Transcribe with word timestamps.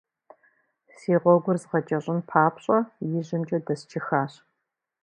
Си 0.99 1.13
гъуэгур 1.21 1.57
згъэкӏэщӏын 1.61 2.19
папщӏэ, 2.29 2.77
ижьымкӏэ 3.17 3.57
дэсчыхащ. 3.65 4.33